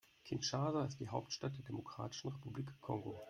[0.23, 3.19] Kinshasa ist die Hauptstadt der Demokratischen Republik Kongo.